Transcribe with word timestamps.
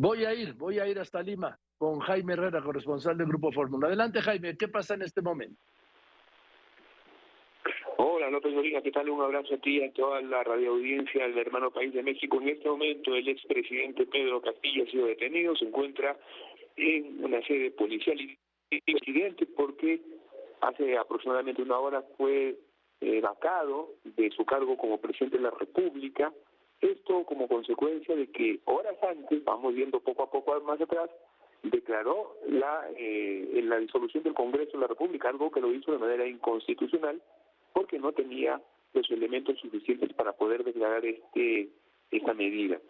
Voy 0.00 0.24
a 0.24 0.32
ir, 0.32 0.54
voy 0.54 0.78
a 0.78 0.86
ir 0.86 0.96
hasta 1.00 1.20
Lima 1.20 1.58
con 1.76 1.98
Jaime 1.98 2.34
Herrera, 2.34 2.62
corresponsal 2.62 3.18
del 3.18 3.26
Grupo 3.26 3.50
Fórmula. 3.50 3.88
Adelante, 3.88 4.20
Jaime, 4.20 4.56
¿qué 4.56 4.68
pasa 4.68 4.94
en 4.94 5.02
este 5.02 5.20
momento? 5.22 5.60
Hola 7.96 8.30
López 8.30 8.54
Molina, 8.54 8.80
¿qué 8.80 8.92
tal? 8.92 9.10
Un 9.10 9.22
abrazo 9.22 9.56
a 9.56 9.58
ti 9.58 9.78
y 9.78 9.82
a 9.82 9.92
toda 9.92 10.20
la 10.20 10.44
radioaudiencia 10.44 11.26
del 11.26 11.38
hermano 11.38 11.72
país 11.72 11.92
de 11.92 12.04
México. 12.04 12.40
En 12.40 12.50
este 12.50 12.68
momento 12.68 13.12
el 13.16 13.26
expresidente 13.26 14.06
Pedro 14.06 14.40
Castillo 14.40 14.84
ha 14.84 14.86
sido 14.86 15.06
detenido, 15.06 15.56
se 15.56 15.64
encuentra 15.64 16.16
en 16.76 17.24
una 17.24 17.42
sede 17.42 17.72
policial 17.72 18.20
y 18.20 18.38
incidente 18.86 19.46
porque 19.46 20.00
hace 20.60 20.96
aproximadamente 20.96 21.60
una 21.60 21.76
hora 21.76 22.04
fue 22.16 22.56
eh, 23.00 23.20
vacado 23.20 23.94
de 24.04 24.30
su 24.30 24.44
cargo 24.44 24.76
como 24.76 25.00
presidente 25.00 25.38
de 25.38 25.42
la 25.42 25.50
República. 25.50 26.32
Esto 26.80 27.24
como 27.24 27.48
consecuencia 27.48 28.14
de 28.14 28.30
que 28.30 28.60
horas 28.64 28.96
antes, 29.02 29.42
vamos 29.44 29.74
viendo 29.74 30.00
poco 30.00 30.22
a 30.22 30.30
poco 30.30 30.60
más 30.60 30.80
atrás, 30.80 31.10
declaró 31.62 32.36
la, 32.46 32.88
eh, 32.96 33.60
la 33.64 33.78
disolución 33.78 34.22
del 34.22 34.34
Congreso 34.34 34.72
de 34.72 34.82
la 34.82 34.86
República, 34.86 35.28
algo 35.28 35.50
que 35.50 35.60
lo 35.60 35.72
hizo 35.72 35.90
de 35.92 35.98
manera 35.98 36.26
inconstitucional 36.26 37.20
porque 37.72 37.98
no 37.98 38.12
tenía 38.12 38.60
los 38.94 39.10
elementos 39.10 39.58
suficientes 39.58 40.12
para 40.14 40.32
poder 40.32 40.64
declarar 40.64 41.04
este 41.04 41.68
esta 42.10 42.32
medida. 42.32 42.80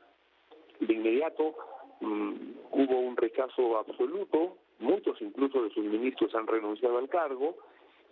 De 0.81 0.95
inmediato 0.95 1.57
mm, 2.01 2.33
hubo 2.71 3.01
un 3.01 3.17
rechazo 3.17 3.79
absoluto, 3.79 4.59
muchos 4.79 5.21
incluso 5.21 5.63
de 5.63 5.71
sus 5.71 5.85
ministros 5.85 6.35
han 6.35 6.47
renunciado 6.47 6.99
al 6.99 7.09
cargo, 7.09 7.57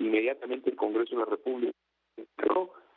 inmediatamente 0.00 0.70
el 0.70 0.76
Congreso 0.76 1.14
de 1.14 1.20
la 1.20 1.30
República 1.30 1.72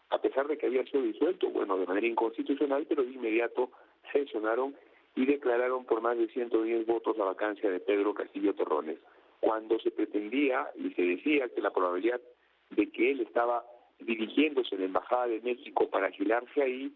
a 0.09 0.21
pesar 0.21 0.47
de 0.47 0.57
que 0.57 0.65
había 0.65 0.83
sido 0.85 1.03
disuelto, 1.03 1.49
bueno, 1.49 1.77
de 1.77 1.85
manera 1.85 2.07
inconstitucional, 2.07 2.85
pero 2.87 3.03
de 3.03 3.11
inmediato 3.11 3.69
sesionaron 4.11 4.75
y 5.15 5.25
declararon 5.25 5.85
por 5.85 6.01
más 6.01 6.17
de 6.17 6.27
110 6.27 6.85
votos 6.85 7.17
la 7.17 7.25
vacancia 7.25 7.69
de 7.69 7.79
Pedro 7.79 8.13
Castillo 8.13 8.53
Terrones, 8.55 8.97
cuando 9.39 9.79
se 9.79 9.91
pretendía 9.91 10.69
y 10.75 10.91
se 10.93 11.01
decía 11.01 11.49
que 11.49 11.61
la 11.61 11.71
probabilidad 11.71 12.21
de 12.71 12.89
que 12.89 13.11
él 13.11 13.21
estaba 13.21 13.63
dirigiéndose 13.99 14.75
a 14.75 14.79
la 14.79 14.85
Embajada 14.85 15.27
de 15.27 15.41
México 15.41 15.89
para 15.89 16.07
agilarse 16.07 16.61
ahí, 16.61 16.93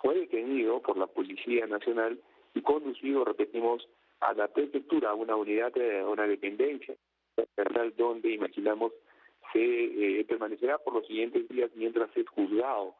fue 0.00 0.14
detenido 0.14 0.80
por 0.80 0.96
la 0.96 1.06
Policía 1.06 1.66
Nacional 1.66 2.18
y 2.54 2.62
conducido, 2.62 3.24
repetimos, 3.24 3.88
a 4.20 4.32
la 4.32 4.48
prefectura, 4.48 5.10
a 5.10 5.14
una 5.14 5.36
unidad, 5.36 5.72
a 5.76 6.08
una 6.08 6.26
dependencia, 6.26 6.94
donde 7.96 8.32
imaginamos 8.32 8.92
se 9.52 10.20
eh, 10.20 10.24
permanecerá 10.24 10.78
por 10.78 10.94
los 10.94 11.06
siguientes 11.06 11.48
días 11.48 11.70
mientras 11.74 12.14
es 12.16 12.28
juzgado, 12.28 12.94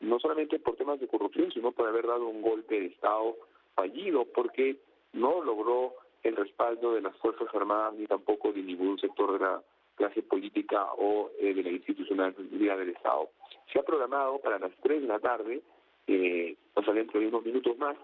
no 0.00 0.18
solamente 0.18 0.58
por 0.58 0.76
temas 0.76 1.00
de 1.00 1.08
corrupción, 1.08 1.50
sino 1.52 1.72
por 1.72 1.88
haber 1.88 2.06
dado 2.06 2.26
un 2.26 2.42
golpe 2.42 2.80
de 2.80 2.86
Estado 2.86 3.36
fallido, 3.74 4.24
porque 4.34 4.76
no 5.12 5.42
logró 5.42 5.94
el 6.22 6.36
respaldo 6.36 6.94
de 6.94 7.02
las 7.02 7.16
Fuerzas 7.16 7.48
Armadas 7.54 7.94
ni 7.94 8.06
tampoco 8.06 8.52
de 8.52 8.62
ningún 8.62 8.98
sector 8.98 9.32
de 9.32 9.38
la 9.40 9.62
clase 9.94 10.22
política 10.22 10.92
o 10.96 11.30
eh, 11.38 11.54
de 11.54 11.62
la 11.62 11.70
institucionalidad 11.70 12.78
del 12.78 12.90
Estado. 12.90 13.30
Se 13.72 13.78
ha 13.78 13.82
programado 13.82 14.38
para 14.38 14.58
las 14.58 14.72
3 14.82 15.02
de 15.02 15.08
la 15.08 15.18
tarde, 15.18 15.62
eh, 16.06 16.56
o 16.74 16.82
sea, 16.82 16.94
dentro 16.94 17.20
de 17.20 17.28
unos 17.28 17.44
minutos 17.44 17.76
más, 17.78 17.96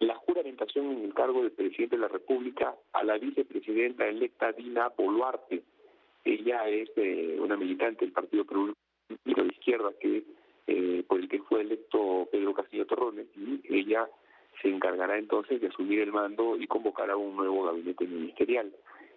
la 0.00 0.14
juramentación 0.16 0.92
en 0.92 1.04
el 1.04 1.14
cargo 1.14 1.42
del 1.42 1.52
presidente 1.52 1.96
de 1.96 2.02
la 2.02 2.08
República 2.08 2.74
a 2.92 3.04
la 3.04 3.18
vicepresidenta 3.18 4.06
electa 4.06 4.52
Dina 4.52 4.88
Boluarte. 4.96 5.62
Ella 6.24 6.68
es 6.68 6.90
eh, 6.96 7.36
una 7.40 7.56
militante 7.56 8.04
del 8.04 8.12
Partido 8.12 8.44
Perú 8.44 8.74
de 9.08 9.46
Izquierda 9.46 9.92
que 10.00 10.24
eh, 10.66 11.02
por 11.08 11.18
el 11.18 11.28
que 11.28 11.40
fue 11.40 11.62
electo 11.62 12.28
Pedro 12.30 12.54
Castillo 12.54 12.86
Torrones 12.86 13.26
y 13.36 13.60
ella 13.68 14.08
se 14.60 14.68
encargará 14.68 15.18
entonces 15.18 15.60
de 15.60 15.68
asumir 15.68 16.00
el 16.00 16.12
mando 16.12 16.56
y 16.56 16.66
convocar 16.66 17.10
a 17.10 17.16
un 17.16 17.36
nuevo 17.36 17.64
gabinete 17.64 18.06
ministerial. 18.06 18.72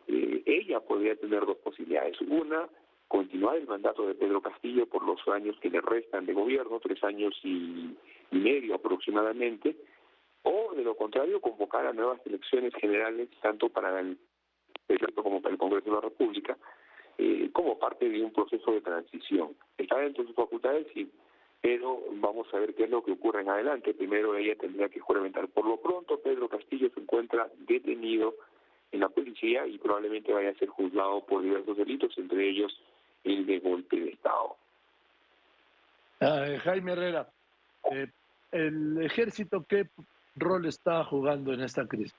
Eh, 0.08 0.42
ella 0.46 0.80
podría 0.80 1.16
tener 1.16 1.46
dos 1.46 1.58
posibilidades. 1.58 2.20
Una, 2.22 2.68
continuar 3.08 3.58
el 3.58 3.68
mandato 3.68 4.08
de 4.08 4.16
Pedro 4.16 4.42
Castillo 4.42 4.86
por 4.86 5.06
los 5.06 5.20
años 5.28 5.58
que 5.60 5.70
le 5.70 5.82
restan 5.82 6.26
de 6.26 6.34
gobierno, 6.34 6.80
tres 6.80 7.04
años 7.04 7.40
y, 7.44 7.96
medio 8.32 8.76
aproximadamente, 8.76 9.76
o 10.42 10.74
de 10.76 10.84
lo 10.84 10.96
contrario, 10.96 11.40
convocar 11.40 11.86
a 11.86 11.94
nuevas 11.94 12.20
elecciones 12.26 12.74
generales, 12.74 13.30
tanto 13.42 13.70
para 13.70 14.00
el 14.00 14.18
como 15.16 15.42
para 15.42 15.54
el 15.54 15.60
Congreso 15.60 15.86
de 15.86 15.96
la 15.96 16.02
República, 16.02 16.58
eh, 17.18 17.50
como 17.52 17.78
parte 17.80 18.10
de 18.10 18.24
un 18.24 18.32
proceso 18.32 18.72
de 18.72 18.82
transición. 18.82 19.56
Está 19.78 19.98
dentro 20.00 20.24
de 20.24 20.28
sus 20.28 20.36
facultades, 20.36 20.88
sí, 20.94 21.12
pero 21.62 22.02
vamos 22.16 22.48
a 22.54 22.60
ver 22.60 22.74
qué 22.76 22.84
es 22.84 22.90
lo 22.90 23.04
que 23.04 23.14
ocurre 23.14 23.42
en 23.42 23.50
adelante. 23.50 23.94
Primero 23.94 24.36
ella 24.36 24.56
tendría 24.56 24.90
que 24.90 25.00
juramentar. 25.00 25.48
Por 25.48 25.66
lo 25.66 25.78
pronto, 25.78 26.20
Pedro 26.20 26.50
Castillo 26.50 26.90
se 26.94 27.00
encuentra 27.00 27.50
detenido 27.68 28.36
en 28.92 29.00
la 29.00 29.10
policía 29.10 29.66
y 29.66 29.78
probablemente 29.78 30.34
vaya 30.34 30.50
a 30.50 30.56
ser 30.56 30.70
juzgado 30.70 31.26
por 31.26 31.42
diversos 31.42 31.78
delitos, 31.78 32.18
entre 32.18 32.50
ellos 32.50 32.78
el 33.24 33.46
de 33.46 33.60
golpe 33.60 34.00
de 34.00 34.10
Estado. 34.10 34.56
Ah, 36.20 36.46
Jaime 36.64 36.94
Herrera, 36.94 37.30
eh, 37.92 38.08
¿el 38.52 39.02
ejército 39.02 39.66
qué 39.68 39.88
rol 40.36 40.66
está 40.66 41.04
jugando 41.06 41.54
en 41.54 41.62
esta 41.62 41.88
crisis? 41.88 42.16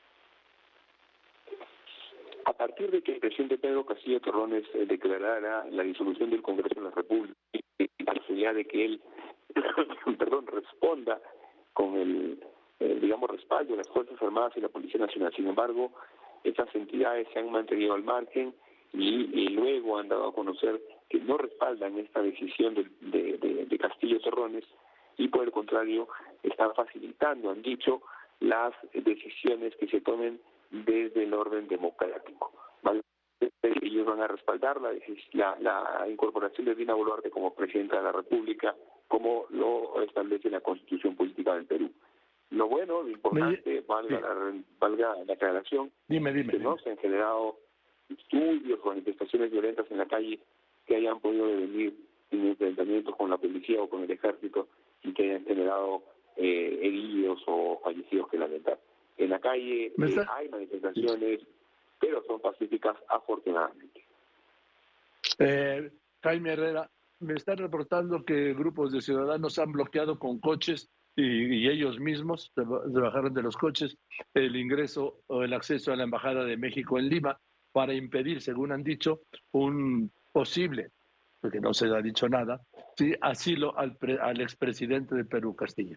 Partir 2.65 2.91
de 2.91 3.03
que 3.03 3.13
el 3.13 3.21
presidente 3.21 3.59
Pedro 3.59 3.85
Castillo 3.85 4.21
Torrones 4.23 4.65
eh, 4.73 4.87
declarara 4.87 5.67
la 5.71 5.83
disolución 5.83 6.31
del 6.31 6.41
Congreso 6.41 6.81
de 6.81 6.89
la 6.89 6.93
República 6.93 7.35
y 7.53 8.03
la 8.03 8.15
posibilidad 8.15 8.55
de 8.55 8.65
que 8.65 8.87
él, 8.87 9.03
perdón, 10.19 10.47
responda 10.47 11.21
con 11.75 11.95
el, 11.97 12.43
eh, 12.81 12.99
digamos, 13.03 13.29
respaldo 13.29 13.73
de 13.73 13.77
las 13.77 13.89
Fuerzas 13.91 14.17
Armadas 14.23 14.55
y 14.57 14.63
la 14.63 14.71
Policía 14.71 14.99
Nacional. 14.99 15.31
Sin 15.37 15.47
embargo, 15.47 15.93
esas 16.43 16.75
entidades 16.75 17.29
se 17.35 17.39
han 17.39 17.51
mantenido 17.51 17.93
al 17.93 18.03
margen 18.03 18.55
y, 18.95 19.49
luego 19.51 19.99
han 19.99 20.09
dado 20.09 20.29
a 20.29 20.35
conocer 20.35 20.81
que 21.11 21.21
no 21.21 21.37
respaldan 21.37 21.99
esta 21.99 22.23
decisión 22.23 22.75
de, 22.75 23.79
Castillo 23.79 24.19
Terrones 24.23 24.65
y 25.19 25.29
por 25.29 25.45
el 25.45 25.53
contrario 25.53 26.09
están 26.43 26.73
facilitando, 26.75 27.51
han 27.51 27.61
dicho, 27.61 28.01
las 28.41 28.73
decisiones 28.95 29.77
que 29.77 29.87
se 29.89 30.01
tomen 30.01 30.41
desde 30.71 31.25
el 31.25 31.35
orden 31.35 31.69
democrático. 31.69 32.44
Van 34.15 34.23
a 34.23 34.29
respaldar 34.29 34.81
la, 34.81 34.93
la, 35.33 35.57
la 35.61 36.09
incorporación 36.09 36.67
de 36.67 36.77
Dina 36.77 36.95
Boluarte 36.95 37.31
como 37.31 37.53
presidenta 37.53 37.97
de 37.97 38.05
la 38.05 38.13
República, 38.13 38.77
como 39.09 39.47
lo 39.51 40.01
establece 40.03 40.49
la 40.51 40.61
Constitución 40.61 41.17
Política 41.17 41.53
del 41.57 41.67
Perú. 41.67 41.91
Lo 42.51 42.69
bueno, 42.69 43.03
lo 43.03 43.11
importante, 43.11 43.81
valga, 43.81 44.21
la, 44.21 44.55
valga 44.79 45.17
la 45.27 45.33
aclaración, 45.35 45.91
dime, 46.07 46.33
dime, 46.33 46.53
que 46.53 46.61
no 46.61 46.79
se 46.79 46.91
han 46.91 46.99
generado 46.99 47.59
estudios 48.09 48.79
o 48.85 48.87
manifestaciones 48.87 49.51
violentas 49.51 49.91
en 49.91 49.99
la 49.99 50.07
calle 50.07 50.39
que 50.87 50.95
hayan 50.95 51.19
podido 51.19 51.47
venir 51.47 51.97
en 52.31 52.47
enfrentamientos 52.47 53.17
con 53.17 53.31
la 53.31 53.39
policía 53.39 53.83
o 53.83 53.89
con 53.89 54.05
el 54.05 54.11
ejército 54.13 54.69
y 55.03 55.13
que 55.13 55.25
hayan 55.25 55.45
generado 55.45 56.05
eh, 56.37 56.79
heridos 56.83 57.43
o 57.49 57.81
fallecidos 57.83 58.29
que 58.29 58.39
lamentar. 58.39 58.79
En 59.17 59.31
la 59.31 59.41
calle 59.41 59.87
eh, 59.87 60.27
hay 60.29 60.49
manifestaciones, 60.51 61.41
pero 61.99 62.23
son 62.29 62.41
pacíficas 62.41 62.97
afortunadamente. 63.09 63.84
Eh, 65.39 65.91
Jaime 66.23 66.53
Herrera, 66.53 66.91
me 67.21 67.35
están 67.35 67.59
reportando 67.59 68.25
que 68.25 68.55
grupos 68.55 68.93
de 68.93 69.01
ciudadanos 69.01 69.59
han 69.59 69.73
bloqueado 69.73 70.19
con 70.19 70.41
coches 70.41 70.91
y, 71.17 71.69
ellos 71.69 72.01
mismos 72.01 72.51
se, 72.55 72.62
bajaron 72.62 73.33
de 73.35 73.43
los 73.43 73.57
coches 73.57 73.97
el 74.35 74.57
ingreso 74.57 75.21
o 75.29 75.43
el 75.43 75.53
acceso 75.53 75.93
a 75.93 75.97
la 75.97 76.05
Embajada 76.05 76.45
de 76.45 76.57
México 76.57 76.99
en 76.99 77.09
Lima 77.09 77.39
para 77.73 77.95
impedir, 77.95 78.41
según 78.41 78.73
han 78.73 78.83
dicho, 78.83 79.23
un 79.53 80.11
posible, 80.33 80.91
porque 81.41 81.61
no 81.61 81.75
se 81.75 81.87
ha 81.87 82.03
dicho 82.03 82.29
nada, 82.29 82.61
asilo 83.21 83.77
al, 83.77 83.97
al 84.21 84.41
expresidente 84.41 85.15
de 85.15 85.25
Perú, 85.25 85.55
Castillo. 85.55 85.97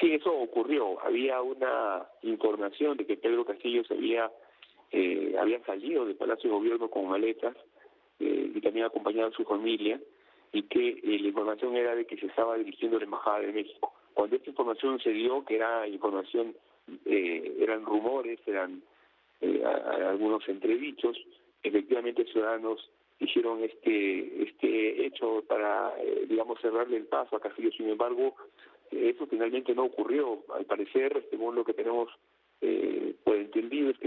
Sí, 0.00 0.12
eso 0.12 0.32
ocurrió. 0.32 1.00
Había 1.02 1.40
una 1.40 2.06
información 2.22 2.96
de 2.96 3.06
que 3.06 3.16
Pedro 3.16 3.44
Castillo 3.44 3.84
se 3.84 3.94
había, 3.94 4.30
eh, 4.92 5.34
había 5.38 5.62
salido 5.64 6.04
del 6.04 6.16
Palacio 6.16 6.50
de 6.50 6.56
Gobierno 6.56 6.88
con 6.88 7.08
maletas 7.08 7.56
eh, 8.20 8.52
y 8.54 8.60
también 8.60 8.86
acompañado 8.86 9.28
a 9.28 9.32
su 9.32 9.44
familia 9.44 10.00
y 10.52 10.62
que 10.62 10.88
eh, 10.88 11.18
la 11.20 11.28
información 11.28 11.76
era 11.76 11.94
de 11.94 12.06
que 12.06 12.16
se 12.16 12.26
estaba 12.26 12.56
dirigiendo 12.56 12.96
a 12.96 13.00
la 13.00 13.06
Embajada 13.06 13.40
de 13.40 13.52
México. 13.52 13.92
Cuando 14.14 14.36
esta 14.36 14.50
información 14.50 14.98
se 15.00 15.10
dio, 15.10 15.44
que 15.44 15.56
era 15.56 15.86
información, 15.86 16.54
eh, 17.04 17.56
eran 17.60 17.84
rumores, 17.84 18.38
eran 18.46 18.82
eh, 19.40 19.62
algunos 19.64 20.48
entredichos, 20.48 21.16
efectivamente 21.62 22.24
ciudadanos 22.24 22.90
hicieron 23.18 23.64
este 23.64 24.42
este 24.42 25.06
hecho 25.06 25.42
para, 25.48 25.94
digamos, 26.28 26.60
cerrarle 26.60 26.98
el 26.98 27.06
paso 27.06 27.36
a 27.36 27.40
Castillo. 27.40 27.70
Sin 27.72 27.88
embargo, 27.88 28.36
eso 28.90 29.26
finalmente 29.26 29.74
no 29.74 29.84
ocurrió. 29.84 30.44
Al 30.54 30.64
parecer, 30.64 31.26
según 31.30 31.54
lo 31.54 31.64
que 31.64 31.74
tenemos 31.74 32.08
eh, 32.60 33.14
pues 33.24 33.40
entendido, 33.40 33.90
es 33.90 33.98
que 33.98 34.05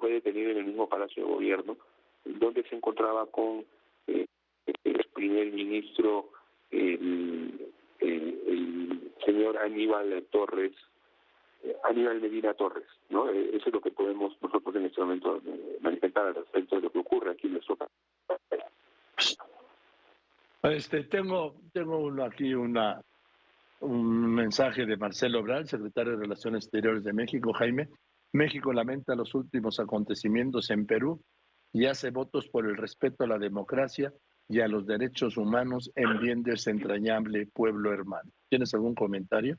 Fue 0.00 0.10
detenido 0.10 0.50
en 0.50 0.58
el 0.58 0.64
mismo 0.64 0.88
Palacio 0.88 1.24
de 1.24 1.32
Gobierno, 1.32 1.76
donde 2.24 2.62
se 2.64 2.76
encontraba 2.76 3.26
con 3.26 3.64
el 4.06 5.06
primer 5.14 5.52
ministro, 5.52 6.30
el, 6.70 7.70
señor 9.24 9.56
Aníbal 9.58 10.26
Torres 10.30 10.72
Aníbal 11.84 12.20
Medina 12.20 12.54
Torres. 12.54 12.86
¿no? 13.10 13.30
Eh, 13.30 13.56
eso 13.56 13.68
es 13.68 13.74
lo 13.74 13.80
que 13.80 13.90
podemos 13.90 14.36
nosotros 14.42 14.74
en 14.76 14.86
este 14.86 15.00
momento 15.00 15.40
eh, 15.46 15.78
manifestar 15.80 16.26
al 16.26 16.34
respecto 16.34 16.76
de 16.76 16.82
lo 16.82 16.90
que 16.90 16.98
ocurre 16.98 17.32
aquí 17.32 17.46
en 17.46 17.54
nuestro 17.54 17.76
país. 17.76 17.90
Este, 20.62 21.04
tengo 21.04 21.54
tengo 21.72 21.98
uno 21.98 22.24
aquí 22.24 22.54
una, 22.54 23.00
un 23.80 24.34
mensaje 24.34 24.86
de 24.86 24.96
Marcelo 24.96 25.40
Obral, 25.40 25.66
secretario 25.66 26.12
de 26.12 26.22
Relaciones 26.22 26.64
Exteriores 26.64 27.04
de 27.04 27.12
México, 27.12 27.52
Jaime. 27.52 27.88
México 28.34 28.72
lamenta 28.72 29.14
los 29.14 29.32
últimos 29.36 29.78
acontecimientos 29.78 30.68
en 30.70 30.86
Perú 30.86 31.20
y 31.72 31.86
hace 31.86 32.10
votos 32.10 32.48
por 32.48 32.66
el 32.66 32.76
respeto 32.76 33.22
a 33.22 33.28
la 33.28 33.38
democracia 33.38 34.12
y 34.48 34.60
a 34.60 34.66
los 34.66 34.86
derechos 34.86 35.36
humanos 35.36 35.92
en 35.94 36.18
bien 36.18 36.42
de 36.42 36.54
ese 36.54 36.72
entrañable 36.72 37.46
pueblo 37.46 37.92
hermano. 37.92 38.28
¿Tienes 38.48 38.74
algún 38.74 38.96
comentario? 38.96 39.56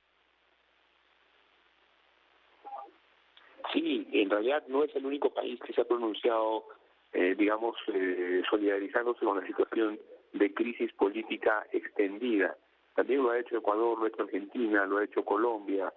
Sí, 3.71 4.05
en 4.11 4.29
realidad 4.29 4.65
no 4.67 4.83
es 4.83 4.93
el 4.93 5.05
único 5.05 5.33
país 5.33 5.57
que 5.65 5.71
se 5.71 5.79
ha 5.79 5.85
pronunciado, 5.85 6.65
eh, 7.13 7.33
digamos, 7.37 7.77
eh, 7.93 8.43
solidarizándose 8.49 9.23
con 9.23 9.39
la 9.39 9.47
situación 9.47 9.97
de 10.33 10.53
crisis 10.53 10.91
política 10.93 11.65
extendida. 11.71 12.57
También 12.93 13.23
lo 13.23 13.29
ha 13.29 13.39
hecho 13.39 13.55
Ecuador, 13.55 13.97
lo 13.97 14.03
ha 14.03 14.09
hecho 14.09 14.23
Argentina, 14.23 14.85
lo 14.85 14.97
ha 14.97 15.05
hecho 15.05 15.23
Colombia, 15.23 15.93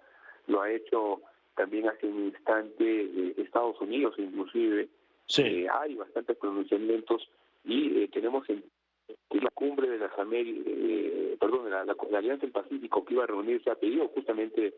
lo 0.47 0.61
ha 0.61 0.71
hecho 0.71 1.21
también 1.59 1.89
hace 1.89 2.07
un 2.07 2.27
instante 2.27 3.01
eh, 3.01 3.33
Estados 3.37 3.79
Unidos 3.81 4.15
inclusive. 4.17 4.87
Sí. 5.25 5.41
Eh, 5.43 5.67
hay 5.69 5.95
bastantes 5.95 6.37
pronunciamientos 6.37 7.29
y 7.65 8.07
tenemos 8.07 8.49
en 8.49 8.63
la 9.31 9.49
cumbre 9.53 9.89
de 9.89 9.99
las 9.99 10.17
Américas, 10.17 10.63
perdón, 11.37 11.65
de 11.65 11.71
la, 11.71 11.83
la, 11.83 11.95
Alianza 12.17 12.43
del 12.43 12.53
Pacífico 12.53 13.03
que 13.03 13.13
iba 13.15 13.25
a 13.25 13.27
reunirse 13.27 13.69
a 13.69 13.75
pedido 13.75 14.07
justamente 14.07 14.73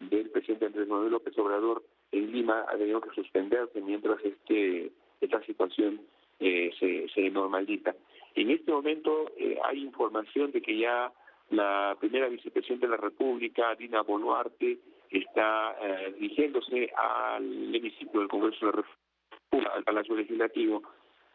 del 0.00 0.30
presidente 0.30 0.66
Andrés 0.66 0.88
Manuel 0.88 1.12
López 1.12 1.36
Obrador 1.38 1.84
en 2.12 2.32
Lima 2.32 2.64
ha 2.66 2.76
tenido 2.78 3.02
que 3.02 3.14
suspenderse 3.14 3.80
mientras 3.82 4.18
este 4.24 4.90
esta 5.20 5.42
situación 5.44 6.00
eh, 6.40 6.70
se, 6.78 7.08
se 7.14 7.30
normaliza. 7.30 7.94
En 8.34 8.50
este 8.50 8.72
momento 8.72 9.32
eh, 9.36 9.58
hay 9.64 9.82
información 9.82 10.52
de 10.52 10.62
que 10.62 10.78
ya 10.78 11.12
la 11.50 11.96
primera 12.00 12.28
vicepresidenta 12.28 12.86
de 12.86 12.90
la 12.92 12.98
República, 12.98 13.74
Dina 13.76 14.02
Boluarte, 14.02 14.78
está 15.10 15.76
eh, 15.80 16.14
dirigiéndose 16.18 16.90
al 16.96 17.74
hemiciclo 17.74 18.20
del 18.20 18.28
Congreso 18.28 18.66
de 18.66 18.72
la 18.72 18.78
República, 18.78 19.72
al 19.74 19.84
Palacio 19.84 20.16
Legislativo, 20.16 20.82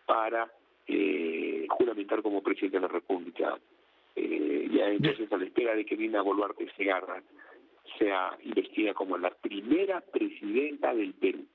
para 0.05 0.51
eh, 0.87 1.65
juramentar 1.69 2.21
como 2.21 2.41
presidente 2.41 2.77
de 2.77 2.81
la 2.81 2.87
República. 2.87 3.57
Eh, 4.15 4.67
ya 4.71 4.87
entonces 4.87 5.31
a 5.31 5.37
la 5.37 5.45
espera 5.45 5.75
de 5.75 5.85
que 5.85 5.95
Dina 5.95 6.21
Boluarte 6.21 6.69
se 6.75 6.91
agarra 6.91 7.23
sea 7.97 8.37
investida 8.43 8.93
como 8.93 9.17
la 9.17 9.29
primera 9.31 10.01
presidenta 10.01 10.93
del 10.93 11.13
Perú. 11.13 11.45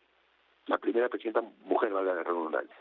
La 0.66 0.78
primera 0.78 1.08
presidenta 1.08 1.42
mujer, 1.64 1.92
valga 1.92 2.14
la 2.14 2.22
redundancia. 2.22 2.76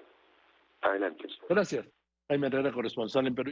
Adelante. 0.81 1.27
Gracias. 1.49 1.87
Jaime 2.27 2.47
Herrera, 2.47 2.71
corresponsal 2.71 3.27
en 3.27 3.35
Perú. 3.35 3.43